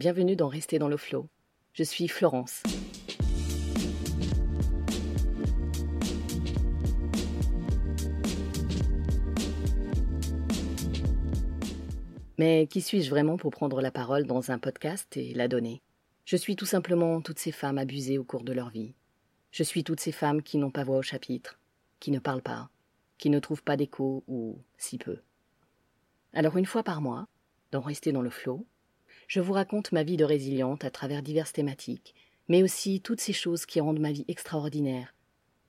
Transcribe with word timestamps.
Bienvenue 0.00 0.36
dans 0.36 0.46
Rester 0.46 0.78
dans 0.78 0.86
le 0.86 0.96
flow. 0.96 1.28
Je 1.72 1.82
suis 1.82 2.06
Florence. 2.06 2.62
Mais 12.38 12.68
qui 12.68 12.80
suis-je 12.80 13.10
vraiment 13.10 13.36
pour 13.36 13.50
prendre 13.50 13.80
la 13.80 13.90
parole 13.90 14.24
dans 14.24 14.52
un 14.52 14.60
podcast 14.60 15.16
et 15.16 15.34
la 15.34 15.48
donner? 15.48 15.82
Je 16.24 16.36
suis 16.36 16.54
tout 16.54 16.64
simplement 16.64 17.20
toutes 17.20 17.40
ces 17.40 17.50
femmes 17.50 17.78
abusées 17.78 18.18
au 18.18 18.24
cours 18.24 18.44
de 18.44 18.52
leur 18.52 18.70
vie. 18.70 18.94
Je 19.50 19.64
suis 19.64 19.82
toutes 19.82 19.98
ces 19.98 20.12
femmes 20.12 20.42
qui 20.42 20.58
n'ont 20.58 20.70
pas 20.70 20.84
voix 20.84 20.98
au 20.98 21.02
chapitre, 21.02 21.58
qui 21.98 22.12
ne 22.12 22.20
parlent 22.20 22.40
pas, 22.40 22.70
qui 23.18 23.30
ne 23.30 23.40
trouvent 23.40 23.64
pas 23.64 23.76
d'écho 23.76 24.22
ou 24.28 24.60
si 24.76 24.96
peu. 24.96 25.18
Alors 26.34 26.56
une 26.56 26.66
fois 26.66 26.84
par 26.84 27.00
mois, 27.00 27.26
dans 27.72 27.80
Rester 27.80 28.12
dans 28.12 28.22
le 28.22 28.30
flot, 28.30 28.64
je 29.28 29.40
vous 29.40 29.52
raconte 29.52 29.92
ma 29.92 30.02
vie 30.02 30.16
de 30.16 30.24
résiliente 30.24 30.84
à 30.84 30.90
travers 30.90 31.22
diverses 31.22 31.52
thématiques, 31.52 32.14
mais 32.48 32.62
aussi 32.62 33.02
toutes 33.02 33.20
ces 33.20 33.34
choses 33.34 33.66
qui 33.66 33.78
rendent 33.78 34.00
ma 34.00 34.10
vie 34.10 34.24
extraordinaire, 34.26 35.14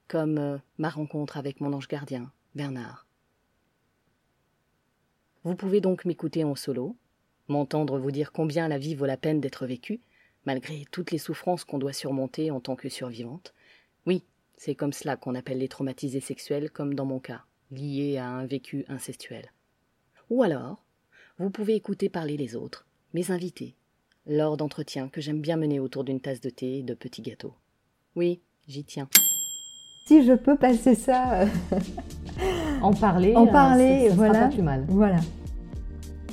comme 0.08 0.38
euh, 0.38 0.58
ma 0.78 0.90
rencontre 0.90 1.36
avec 1.38 1.60
mon 1.60 1.74
ange 1.74 1.90
gardien, 1.90 2.32
Bernard. 2.56 3.06
Vous 5.44 5.56
pouvez 5.56 5.82
donc 5.82 6.06
m'écouter 6.06 6.46
en 6.46 6.56
solo, 6.56 6.96
m'entendre 7.50 8.00
vous 8.00 8.12
dire 8.12 8.32
combien 8.32 8.70
la 8.70 8.78
vie 8.78 8.96
vaut 8.96 9.06
la 9.06 9.18
peine 9.18 9.42
d'être 9.42 9.66
vécue, 9.66 10.00
malgré 10.46 10.86
toutes 10.92 11.12
les 11.12 11.18
souffrances 11.18 11.66
qu'on 11.66 11.80
doit 11.80 11.92
surmonter 11.92 12.52
en 12.52 12.62
tant 12.62 12.78
que 12.78 12.88
survivante. 12.88 13.54
Oui, 14.06 14.24
c'est 14.56 14.76
comme 14.76 14.94
cela 14.94 15.18
qu'on 15.18 15.36
appelle 15.36 15.60
les 15.60 15.68
traumatisés 15.68 16.22
sexuels, 16.22 16.72
comme 16.72 16.94
dans 16.94 17.06
mon 17.06 17.20
cas, 17.20 17.44
liés 17.72 18.18
à 18.18 18.28
un 18.28 18.46
vécu 18.46 18.86
incestuel. 18.88 19.52
Ou 20.30 20.44
alors, 20.44 20.82
vous 21.40 21.50
pouvez 21.50 21.76
écouter 21.76 22.08
parler 22.08 22.38
les 22.38 22.56
autres, 22.56 22.86
mes 23.14 23.32
invités, 23.32 23.76
lors 24.28 24.58
d'entretiens 24.58 25.08
que 25.08 25.22
j'aime 25.22 25.42
bien 25.42 25.58
mener 25.58 25.80
autour 25.80 26.04
d'une 26.04 26.20
tasse 26.20 26.42
de 26.42 26.50
thé 26.50 26.80
et 26.80 26.84
de 26.84 26.94
petits 26.94 27.22
gâteaux. 27.22 27.54
Oui, 28.16 28.42
j'y 28.68 28.84
tiens. 28.84 29.08
Si 30.06 30.24
je 30.24 30.34
peux 30.34 30.56
passer 30.56 30.96
ça. 30.96 31.46
en 32.82 32.94
parler, 32.94 33.36
en 33.36 33.48
parler, 33.48 34.10
voilà. 34.10 34.42
Pas 34.42 34.48
plus 34.50 34.62
mal. 34.62 34.86
Voilà. 34.88 35.20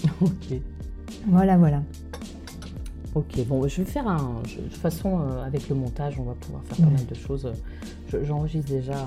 ok. 0.21 0.61
Voilà, 1.27 1.57
voilà. 1.57 1.83
Ok, 3.15 3.47
bon, 3.47 3.67
je 3.67 3.83
vais 3.83 3.91
faire 3.91 4.07
un. 4.07 4.43
de 4.43 4.63
toute 4.63 4.75
façon, 4.75 5.21
euh, 5.21 5.45
avec 5.45 5.69
le 5.69 5.75
montage, 5.75 6.21
on 6.21 6.25
va 6.25 6.35
pouvoir 6.35 6.63
faire 6.65 6.85
pas 6.85 6.93
mal 6.93 7.07
de 7.07 7.15
choses. 7.15 7.51
J'enregistre 8.23 8.71
déjà 8.71 9.07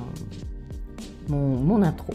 euh, 1.32 1.34
mon 1.34 1.84
intro. 1.84 2.14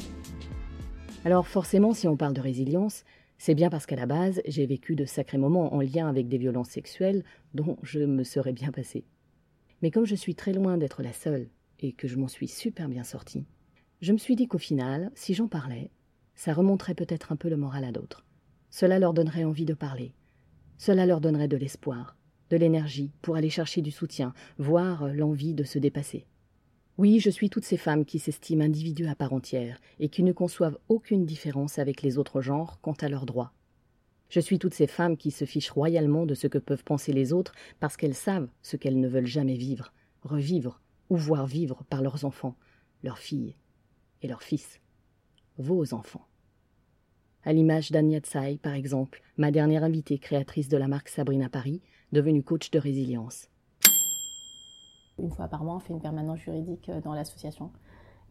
Alors, 1.24 1.46
forcément, 1.46 1.94
si 1.94 2.08
on 2.08 2.16
parle 2.16 2.34
de 2.34 2.40
résilience, 2.40 3.04
c'est 3.44 3.54
bien 3.54 3.68
parce 3.68 3.84
qu'à 3.84 3.94
la 3.94 4.06
base, 4.06 4.40
j'ai 4.46 4.64
vécu 4.64 4.96
de 4.96 5.04
sacrés 5.04 5.36
moments 5.36 5.74
en 5.74 5.82
lien 5.82 6.08
avec 6.08 6.28
des 6.28 6.38
violences 6.38 6.70
sexuelles 6.70 7.22
dont 7.52 7.76
je 7.82 8.00
me 8.00 8.24
serais 8.24 8.54
bien 8.54 8.72
passée. 8.72 9.04
Mais 9.82 9.90
comme 9.90 10.06
je 10.06 10.14
suis 10.14 10.34
très 10.34 10.54
loin 10.54 10.78
d'être 10.78 11.02
la 11.02 11.12
seule 11.12 11.50
et 11.78 11.92
que 11.92 12.08
je 12.08 12.16
m'en 12.16 12.26
suis 12.26 12.48
super 12.48 12.88
bien 12.88 13.04
sortie, 13.04 13.44
je 14.00 14.14
me 14.14 14.16
suis 14.16 14.34
dit 14.34 14.48
qu'au 14.48 14.56
final, 14.56 15.10
si 15.14 15.34
j'en 15.34 15.46
parlais, 15.46 15.90
ça 16.34 16.54
remonterait 16.54 16.94
peut-être 16.94 17.32
un 17.32 17.36
peu 17.36 17.50
le 17.50 17.58
moral 17.58 17.84
à 17.84 17.92
d'autres. 17.92 18.24
Cela 18.70 18.98
leur 18.98 19.12
donnerait 19.12 19.44
envie 19.44 19.66
de 19.66 19.74
parler. 19.74 20.14
Cela 20.78 21.04
leur 21.04 21.20
donnerait 21.20 21.46
de 21.46 21.58
l'espoir, 21.58 22.16
de 22.48 22.56
l'énergie 22.56 23.12
pour 23.20 23.36
aller 23.36 23.50
chercher 23.50 23.82
du 23.82 23.90
soutien, 23.90 24.32
voire 24.56 25.08
l'envie 25.08 25.52
de 25.52 25.64
se 25.64 25.78
dépasser. 25.78 26.24
Oui, 26.96 27.18
je 27.18 27.30
suis 27.30 27.50
toutes 27.50 27.64
ces 27.64 27.76
femmes 27.76 28.04
qui 28.04 28.20
s'estiment 28.20 28.64
individus 28.64 29.08
à 29.08 29.16
part 29.16 29.32
entière 29.32 29.80
et 29.98 30.08
qui 30.08 30.22
ne 30.22 30.30
conçoivent 30.30 30.78
aucune 30.88 31.26
différence 31.26 31.80
avec 31.80 32.02
les 32.02 32.18
autres 32.18 32.40
genres 32.40 32.78
quant 32.82 32.92
à 33.00 33.08
leurs 33.08 33.26
droits. 33.26 33.52
Je 34.28 34.38
suis 34.38 34.60
toutes 34.60 34.74
ces 34.74 34.86
femmes 34.86 35.16
qui 35.16 35.32
se 35.32 35.44
fichent 35.44 35.70
royalement 35.70 36.24
de 36.24 36.34
ce 36.34 36.46
que 36.46 36.58
peuvent 36.58 36.84
penser 36.84 37.12
les 37.12 37.32
autres 37.32 37.52
parce 37.80 37.96
qu'elles 37.96 38.14
savent 38.14 38.48
ce 38.62 38.76
qu'elles 38.76 39.00
ne 39.00 39.08
veulent 39.08 39.26
jamais 39.26 39.56
vivre, 39.56 39.92
revivre 40.22 40.80
ou 41.10 41.16
voir 41.16 41.46
vivre 41.46 41.82
par 41.90 42.00
leurs 42.00 42.24
enfants, 42.24 42.56
leurs 43.02 43.18
filles 43.18 43.56
et 44.22 44.28
leurs 44.28 44.44
fils. 44.44 44.80
Vos 45.58 45.94
enfants. 45.94 46.26
À 47.42 47.52
l'image 47.52 47.90
d'Anya 47.90 48.20
Tsai, 48.20 48.58
par 48.62 48.74
exemple, 48.74 49.20
ma 49.36 49.50
dernière 49.50 49.84
invitée 49.84 50.18
créatrice 50.18 50.68
de 50.68 50.76
la 50.76 50.88
marque 50.88 51.08
Sabrina 51.08 51.48
Paris, 51.48 51.82
devenue 52.12 52.42
coach 52.42 52.70
de 52.70 52.78
résilience. 52.78 53.48
Une 55.18 55.30
fois 55.30 55.46
par 55.48 55.62
mois, 55.62 55.76
on 55.76 55.78
fait 55.78 55.92
une 55.92 56.00
permanence 56.00 56.38
juridique 56.38 56.88
euh, 56.88 57.00
dans 57.00 57.14
l'association. 57.14 57.70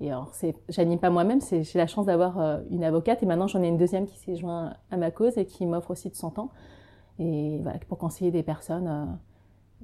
Et 0.02 0.12
alors, 0.12 0.34
j'anime 0.70 1.00
pas 1.00 1.10
moi-même, 1.10 1.40
j'ai 1.42 1.78
la 1.78 1.88
chance 1.88 2.08
d'avoir 2.08 2.40
euh, 2.40 2.62
une 2.72 2.84
avocate 2.84 3.22
et 3.24 3.26
maintenant 3.26 3.48
j'en 3.48 3.62
ai 3.62 3.68
une 3.68 3.78
deuxième 3.78 4.06
qui 4.06 4.18
s'est 4.18 4.36
jointe 4.36 4.76
à 4.90 4.98
ma 4.98 5.12
cause 5.12 5.38
et 5.38 5.46
qui 5.46 5.66
m'offre 5.66 5.92
aussi 5.92 6.10
de 6.10 6.16
son 6.16 6.32
temps. 6.32 6.50
Et 7.20 7.60
voilà, 7.62 7.80
pour 7.88 8.00
conseiller 8.00 8.32
des 8.32 8.44
personnes 8.44 8.88
euh, 8.88 9.06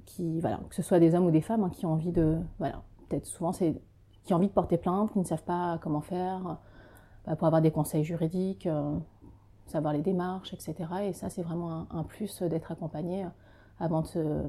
qui, 0.05 0.39
voilà, 0.41 0.59
que 0.67 0.75
ce 0.75 0.81
soit 0.81 0.99
des 0.99 1.15
hommes 1.15 1.27
ou 1.27 1.31
des 1.31 1.41
femmes, 1.41 1.63
hein, 1.63 1.69
qui 1.69 1.85
ont 1.85 1.93
envie 1.93 2.11
de, 2.11 2.37
voilà, 2.57 2.81
peut-être 3.07 3.27
souvent 3.27 3.53
c'est, 3.53 3.79
qui 4.25 4.33
ont 4.33 4.37
envie 4.37 4.47
de 4.47 4.51
porter 4.53 4.77
plainte, 4.77 5.13
qui 5.13 5.19
ne 5.19 5.23
savent 5.23 5.43
pas 5.43 5.77
comment 5.81 6.01
faire, 6.01 6.57
bah, 7.25 7.35
pour 7.35 7.47
avoir 7.47 7.61
des 7.61 7.71
conseils 7.71 8.03
juridiques, 8.03 8.67
savoir 9.67 9.93
les 9.93 10.01
démarches, 10.01 10.53
etc. 10.53 10.75
Et 11.03 11.13
ça, 11.13 11.29
c'est 11.29 11.43
vraiment 11.43 11.71
un, 11.71 11.87
un 11.91 12.03
plus 12.03 12.41
d'être 12.41 12.71
accompagné 12.71 13.25
avant 13.79 14.01
de 14.01 14.07
se 14.07 14.43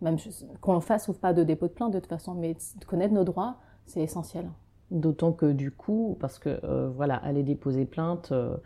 même 0.00 0.16
qu'on 0.60 0.80
fasse 0.80 1.08
ou 1.08 1.12
pas 1.12 1.32
de 1.32 1.42
dépôt 1.42 1.68
de 1.68 1.72
plainte 1.72 1.92
de 1.92 1.98
toute 1.98 2.08
façon, 2.08 2.34
mais 2.34 2.54
de 2.54 2.84
connaître 2.84 3.14
nos 3.14 3.24
droits, 3.24 3.56
c'est 3.86 4.00
essentiel. 4.00 4.50
D'autant 4.90 5.32
que 5.32 5.46
du 5.46 5.70
coup, 5.70 6.16
parce 6.20 6.38
que 6.38 6.60
euh, 6.64 6.90
voilà, 6.94 7.16
aller 7.16 7.42
déposer 7.42 7.84
plainte, 7.84 8.32
euh, 8.32 8.56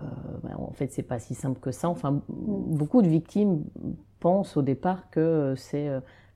euh, 0.00 0.06
ben, 0.42 0.56
en 0.56 0.72
fait, 0.72 0.92
c'est 0.92 1.02
pas 1.02 1.18
si 1.18 1.34
simple 1.34 1.60
que 1.60 1.70
ça. 1.70 1.88
Enfin, 1.88 2.12
mm. 2.12 2.22
beaucoup 2.28 3.02
de 3.02 3.08
victimes 3.08 3.64
pensent 4.20 4.56
au 4.56 4.62
départ 4.62 5.10
que 5.10 5.54
c'est 5.56 5.90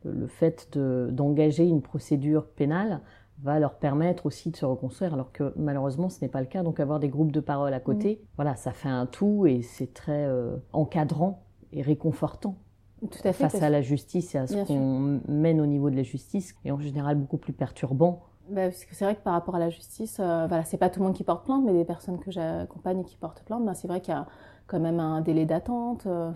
le 0.05 0.27
fait 0.27 0.77
d'engager 0.77 1.67
une 1.67 1.83
procédure 1.83 2.47
pénale 2.47 3.01
va 3.41 3.61
leur 3.61 3.79
permettre 3.79 4.27
aussi 4.27 4.51
de 4.51 4.57
se 4.57 4.65
reconstruire, 4.65 5.15
alors 5.15 5.31
que 5.31 5.53
malheureusement 5.57 6.09
ce 6.09 6.21
n'est 6.21 6.29
pas 6.29 6.41
le 6.41 6.47
cas. 6.47 6.63
Donc 6.65 6.81
avoir 6.81 6.99
des 6.99 7.09
groupes 7.09 7.33
de 7.33 7.41
parole 7.41 7.73
à 7.73 7.81
côté, 7.81 8.21
mm. 8.21 8.27
voilà, 8.37 8.57
ça 8.57 8.73
fait 8.73 8.89
un 8.89 9.07
tout 9.07 9.47
et 9.47 9.63
c'est 9.63 9.95
très 9.95 10.29
encadrant 10.73 11.45
et 11.73 11.83
réconfortant. 11.83 12.57
Tout 13.01 13.19
à 13.25 13.33
fait, 13.33 13.49
face 13.49 13.63
à 13.63 13.71
la 13.71 13.81
justice 13.81 14.35
et 14.35 14.39
à 14.39 14.47
ce 14.47 14.65
qu'on 14.65 15.21
mène 15.29 15.61
au 15.61 15.67
niveau 15.67 15.91
de 15.91 15.97
la 15.97 16.03
justice, 16.03 16.55
et 16.65 16.73
en 16.73 16.81
général 16.81 17.17
beaucoup 17.17 17.39
plus 17.39 17.53
perturbant. 17.53 18.23
Bah, 18.49 18.63
parce 18.63 18.87
que 18.87 18.95
c'est 18.95 19.05
vrai 19.05 19.15
que 19.15 19.21
par 19.21 19.35
rapport 19.35 19.57
à 19.57 19.59
la 19.59 19.69
justice, 19.69 20.19
euh, 20.21 20.47
voilà, 20.47 20.65
c'est 20.65 20.79
pas 20.79 20.89
tout 20.89 21.01
le 21.01 21.07
monde 21.07 21.15
qui 21.15 21.25
porte 21.25 21.45
plainte, 21.45 21.65
mais 21.65 21.73
des 21.73 21.85
personnes 21.85 22.19
que 22.19 22.31
j'accompagne 22.31 23.01
et 23.01 23.05
qui 23.05 23.17
portent 23.17 23.43
plainte, 23.43 23.65
bah, 23.65 23.75
c'est 23.75 23.89
vrai 23.89 24.01
qu'il 24.01 24.15
y 24.15 24.17
a 24.17 24.27
quand 24.67 24.81
même 24.81 25.01
un 25.01 25.21
délai 25.21 25.45
d'attente. 25.45 26.07
Euh, 26.07 26.33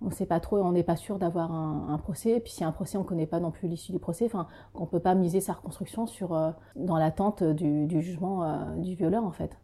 on 0.00 0.10
sait 0.10 0.26
pas 0.26 0.38
trop, 0.38 0.58
on 0.58 0.70
n'est 0.70 0.84
pas 0.84 0.94
sûr 0.94 1.18
d'avoir 1.18 1.52
un, 1.52 1.98
procès. 1.98 2.36
Et 2.36 2.40
puis 2.40 2.52
si 2.52 2.62
un 2.62 2.70
procès, 2.70 2.96
on 2.98 3.02
connaît 3.02 3.26
pas 3.26 3.40
non 3.40 3.50
plus 3.50 3.66
l'issue 3.66 3.90
du 3.90 3.98
procès. 3.98 4.26
Enfin, 4.26 4.46
on 4.74 4.86
peut 4.86 5.00
pas 5.00 5.16
miser 5.16 5.40
sa 5.40 5.54
reconstruction 5.54 6.06
sur 6.06 6.34
euh, 6.34 6.52
dans 6.76 6.96
l'attente 6.96 7.42
du, 7.42 7.86
du, 7.86 8.00
jugement 8.00 8.76
du 8.76 8.94
violeur 8.94 9.24
en 9.24 9.32
fait. 9.32 9.58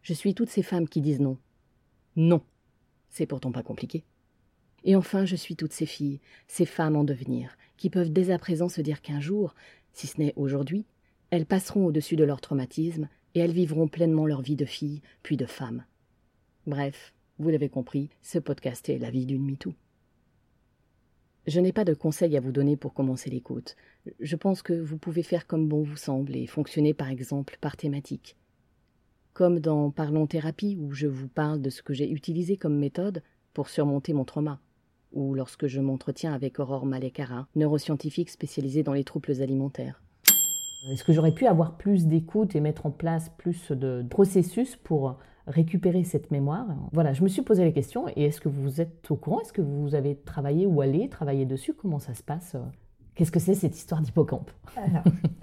Je 0.00 0.14
suis 0.14 0.34
toutes 0.34 0.48
ces 0.48 0.62
femmes 0.62 0.88
qui 0.88 1.02
disent 1.02 1.20
non. 1.20 1.36
Non. 2.16 2.40
C'est 3.10 3.26
pourtant 3.26 3.52
pas 3.52 3.62
compliqué. 3.62 4.04
Et 4.86 4.94
enfin, 4.94 5.24
je 5.24 5.34
suis 5.34 5.56
toutes 5.56 5.72
ces 5.72 5.84
filles, 5.84 6.20
ces 6.46 6.64
femmes 6.64 6.94
en 6.94 7.02
devenir, 7.02 7.58
qui 7.76 7.90
peuvent 7.90 8.12
dès 8.12 8.30
à 8.30 8.38
présent 8.38 8.68
se 8.68 8.80
dire 8.80 9.02
qu'un 9.02 9.20
jour, 9.20 9.56
si 9.92 10.06
ce 10.06 10.20
n'est 10.20 10.32
aujourd'hui, 10.36 10.86
elles 11.30 11.44
passeront 11.44 11.86
au-dessus 11.86 12.14
de 12.14 12.22
leur 12.22 12.40
traumatisme 12.40 13.08
et 13.34 13.40
elles 13.40 13.52
vivront 13.52 13.88
pleinement 13.88 14.26
leur 14.26 14.42
vie 14.42 14.54
de 14.54 14.64
fille, 14.64 15.02
puis 15.24 15.36
de 15.36 15.44
femme. 15.44 15.84
Bref, 16.68 17.12
vous 17.40 17.50
l'avez 17.50 17.68
compris, 17.68 18.10
ce 18.22 18.38
podcast 18.38 18.88
est 18.88 18.98
la 18.98 19.10
vie 19.10 19.26
d'une 19.26 19.44
MeToo. 19.44 19.74
Je 21.48 21.58
n'ai 21.58 21.72
pas 21.72 21.84
de 21.84 21.94
conseils 21.94 22.36
à 22.36 22.40
vous 22.40 22.52
donner 22.52 22.76
pour 22.76 22.94
commencer 22.94 23.28
l'écoute. 23.28 23.76
Je 24.20 24.36
pense 24.36 24.62
que 24.62 24.72
vous 24.72 24.98
pouvez 24.98 25.24
faire 25.24 25.48
comme 25.48 25.66
bon 25.66 25.82
vous 25.82 25.96
semble 25.96 26.36
et 26.36 26.46
fonctionner 26.46 26.94
par 26.94 27.10
exemple 27.10 27.58
par 27.60 27.76
thématique. 27.76 28.36
Comme 29.32 29.58
dans 29.58 29.90
Parlons 29.90 30.28
thérapie 30.28 30.76
où 30.80 30.92
je 30.92 31.08
vous 31.08 31.28
parle 31.28 31.60
de 31.60 31.70
ce 31.70 31.82
que 31.82 31.92
j'ai 31.92 32.08
utilisé 32.08 32.56
comme 32.56 32.78
méthode 32.78 33.22
pour 33.52 33.68
surmonter 33.68 34.12
mon 34.12 34.24
trauma 34.24 34.60
ou 35.12 35.34
lorsque 35.34 35.66
je 35.66 35.80
m'entretiens 35.80 36.32
avec 36.32 36.58
Aurore 36.58 36.86
Malekara, 36.86 37.48
neuroscientifique 37.54 38.30
spécialisée 38.30 38.82
dans 38.82 38.92
les 38.92 39.04
troubles 39.04 39.42
alimentaires. 39.42 40.02
Est-ce 40.92 41.02
que 41.02 41.12
j'aurais 41.12 41.32
pu 41.32 41.46
avoir 41.46 41.76
plus 41.76 42.06
d'écoute 42.06 42.54
et 42.54 42.60
mettre 42.60 42.86
en 42.86 42.90
place 42.90 43.30
plus 43.38 43.72
de 43.72 44.04
processus 44.08 44.76
pour 44.76 45.18
récupérer 45.46 46.04
cette 46.04 46.30
mémoire? 46.30 46.66
Voilà, 46.92 47.12
je 47.12 47.22
me 47.22 47.28
suis 47.28 47.42
posé 47.42 47.64
la 47.64 47.72
question 47.72 48.08
et 48.08 48.24
est-ce 48.24 48.40
que 48.40 48.48
vous 48.48 48.80
êtes 48.80 49.10
au 49.10 49.16
courant? 49.16 49.40
Est-ce 49.40 49.52
que 49.52 49.62
vous 49.62 49.94
avez 49.94 50.16
travaillé 50.16 50.66
ou 50.66 50.80
allé 50.80 51.08
travailler 51.08 51.44
dessus? 51.44 51.74
Comment 51.74 51.98
ça 51.98 52.14
se 52.14 52.22
passe? 52.22 52.56
Qu'est-ce 53.16 53.32
que 53.32 53.40
c'est 53.40 53.54
cette 53.54 53.74
histoire 53.74 54.02
d'hippocampe? 54.02 54.50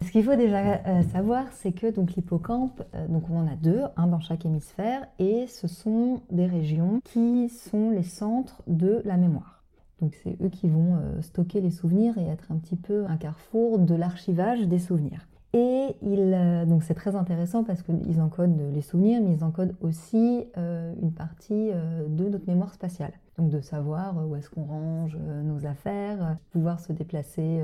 Ce 0.03 0.11
qu'il 0.11 0.23
faut 0.23 0.35
déjà 0.35 0.75
euh, 0.85 1.01
savoir, 1.11 1.45
c'est 1.53 1.71
que 1.71 1.89
donc 1.89 2.13
l'hippocampe, 2.13 2.83
euh, 2.93 3.07
donc 3.07 3.23
on 3.31 3.39
en 3.39 3.47
a 3.47 3.55
deux, 3.55 3.81
un 3.97 4.05
dans 4.05 4.19
chaque 4.19 4.45
hémisphère, 4.45 5.07
et 5.17 5.47
ce 5.47 5.67
sont 5.67 6.21
des 6.31 6.45
régions 6.45 7.01
qui 7.03 7.49
sont 7.49 7.89
les 7.89 8.03
centres 8.03 8.61
de 8.67 9.01
la 9.05 9.17
mémoire. 9.17 9.63
Donc 10.01 10.13
c'est 10.21 10.37
eux 10.43 10.49
qui 10.49 10.67
vont 10.67 10.97
euh, 10.97 11.21
stocker 11.23 11.61
les 11.61 11.71
souvenirs 11.71 12.15
et 12.19 12.27
être 12.27 12.51
un 12.51 12.57
petit 12.57 12.75
peu 12.75 13.07
un 13.07 13.17
carrefour 13.17 13.79
de 13.79 13.95
l'archivage 13.95 14.67
des 14.67 14.79
souvenirs. 14.79 15.27
Et 15.55 15.95
il, 16.01 16.33
euh, 16.33 16.65
donc 16.65 16.81
c'est 16.81 16.95
très 16.95 17.15
intéressant 17.15 17.63
parce 17.63 17.83
qu'ils 17.83 18.19
encodent 18.21 18.59
les 18.73 18.81
souvenirs, 18.81 19.21
mais 19.23 19.33
ils 19.33 19.43
encodent 19.43 19.75
aussi 19.81 20.45
euh, 20.57 20.93
une 20.99 21.13
partie 21.13 21.69
euh, 21.71 22.07
de 22.07 22.27
notre 22.27 22.47
mémoire 22.47 22.73
spatiale. 22.73 23.13
Donc 23.37 23.49
de 23.49 23.61
savoir 23.61 24.15
où 24.27 24.35
est-ce 24.35 24.49
qu'on 24.49 24.65
range 24.65 25.17
nos 25.43 25.65
affaires, 25.65 26.37
pouvoir 26.51 26.79
se 26.79 26.93
déplacer 26.93 27.63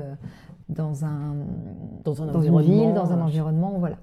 dans 0.68 1.04
un 1.04 1.36
dans, 2.04 2.22
un 2.22 2.26
dans 2.26 2.42
une 2.42 2.60
ville, 2.60 2.92
dans 2.92 3.12
un 3.12 3.20
environnement, 3.20 3.78
voilà. 3.78 3.98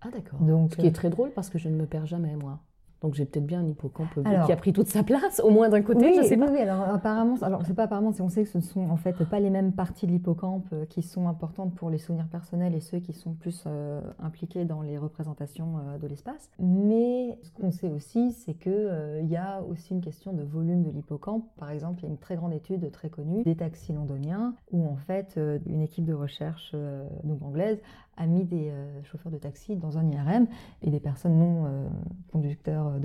Ah 0.00 0.08
d'accord. 0.10 0.40
Donc, 0.40 0.72
Ce 0.72 0.76
qui 0.76 0.86
est 0.86 0.92
très 0.92 1.10
drôle 1.10 1.30
parce 1.30 1.50
que 1.50 1.58
je 1.58 1.68
ne 1.68 1.76
me 1.76 1.84
perds 1.84 2.06
jamais 2.06 2.34
moi. 2.36 2.60
Donc 3.02 3.14
j'ai 3.14 3.24
peut-être 3.24 3.46
bien 3.46 3.60
un 3.60 3.66
hippocampe 3.66 4.14
qui 4.14 4.52
a 4.52 4.56
pris 4.56 4.72
toute 4.72 4.88
sa 4.88 5.02
place, 5.02 5.40
au 5.40 5.50
moins 5.50 5.68
d'un 5.68 5.82
côté, 5.82 6.06
oui, 6.06 6.14
je 6.16 6.22
sais 6.22 6.36
pas. 6.36 6.50
Oui, 6.50 6.60
alors 6.60 6.82
apparemment, 6.82 7.36
alors 7.42 7.62
c'est 7.66 7.74
pas 7.74 7.84
apparemment, 7.84 8.12
on 8.20 8.28
sait 8.28 8.44
que 8.44 8.48
ce 8.48 8.58
ne 8.58 8.62
sont 8.62 8.88
en 8.88 8.96
fait 8.96 9.24
pas 9.24 9.40
les 9.40 9.50
mêmes 9.50 9.72
parties 9.72 10.06
de 10.06 10.12
l'hippocampe 10.12 10.66
euh, 10.72 10.86
qui 10.86 11.02
sont 11.02 11.28
importantes 11.28 11.74
pour 11.74 11.90
les 11.90 11.98
souvenirs 11.98 12.28
personnels 12.28 12.74
et 12.74 12.80
ceux 12.80 12.98
qui 12.98 13.12
sont 13.12 13.32
plus 13.34 13.64
euh, 13.66 14.00
impliqués 14.18 14.64
dans 14.64 14.82
les 14.82 14.98
représentations 14.98 15.78
euh, 15.78 15.98
de 15.98 16.06
l'espace. 16.06 16.50
Mais 16.58 17.38
ce 17.42 17.50
qu'on 17.52 17.70
sait 17.70 17.90
aussi, 17.90 18.32
c'est 18.32 18.54
que 18.54 19.20
il 19.20 19.28
y 19.28 19.36
a 19.36 19.62
aussi 19.62 19.94
une 19.94 20.00
question 20.00 20.32
de 20.32 20.42
volume 20.42 20.82
de 20.82 20.90
l'hippocampe. 20.90 21.44
Par 21.56 21.70
exemple, 21.70 21.98
il 22.00 22.02
y 22.04 22.06
a 22.06 22.10
une 22.10 22.18
très 22.18 22.36
grande 22.36 22.52
étude 22.52 22.90
très 22.92 23.08
connue 23.08 23.42
des 23.42 23.56
taxis 23.56 23.92
londoniens 23.92 24.54
où 24.70 24.86
en 24.86 24.96
fait 24.96 25.38
une 25.66 25.82
équipe 25.82 26.04
de 26.04 26.14
recherche 26.14 26.74
donc 27.24 27.42
anglaise 27.42 27.80
a 28.16 28.26
mis 28.26 28.44
des 28.44 28.72
chauffeurs 29.04 29.32
de 29.32 29.38
taxi 29.38 29.76
dans 29.76 29.98
un 29.98 30.08
IRM 30.08 30.46
et 30.82 30.90
des 30.90 31.00
personnes 31.00 31.38
non 31.38 31.88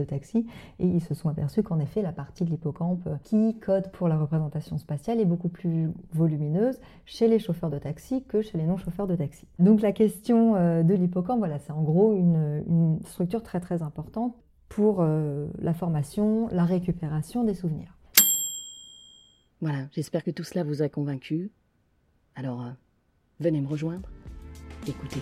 taxi. 0.07 0.45
Et 0.79 0.87
ils 0.87 1.01
se 1.01 1.13
sont 1.13 1.29
aperçus 1.29 1.63
qu'en 1.63 1.79
effet, 1.79 2.01
la 2.01 2.11
partie 2.11 2.43
de 2.43 2.49
l'hippocampe 2.49 3.07
qui 3.23 3.57
code 3.59 3.91
pour 3.91 4.07
la 4.07 4.17
représentation 4.17 4.77
spatiale 4.77 5.19
est 5.19 5.25
beaucoup 5.25 5.49
plus 5.49 5.89
volumineuse 6.13 6.79
chez 7.05 7.27
les 7.27 7.39
chauffeurs 7.39 7.69
de 7.69 7.79
taxi 7.79 8.23
que 8.23 8.41
chez 8.41 8.57
les 8.57 8.65
non-chauffeurs 8.65 9.07
de 9.07 9.15
taxi. 9.15 9.47
Donc 9.59 9.81
la 9.81 9.91
question 9.91 10.55
euh, 10.55 10.83
de 10.83 10.93
l'hippocampe, 10.93 11.39
voilà, 11.39 11.59
c'est 11.59 11.71
en 11.71 11.83
gros 11.83 12.13
une, 12.13 12.63
une, 12.67 12.99
structure 13.05 13.43
très 13.43 13.59
très 13.59 13.81
importante 13.81 14.35
pour 14.69 15.03
la 15.03 15.73
formation, 15.73 16.49
la 16.51 16.65
récupération 16.65 17.43
des 17.43 17.53
souvenirs. 17.53 17.97
Voilà, 19.61 19.87
j'espère 19.91 20.23
que 20.23 20.31
tout 20.31 20.43
cela 20.43 20.63
vous 20.63 20.81
a 20.81 20.89
convaincu. 20.89 21.51
Alors, 22.35 22.63
venez 23.39 23.61
me 23.61 23.67
rejoindre. 23.67 24.09
Écoutez. 24.87 25.21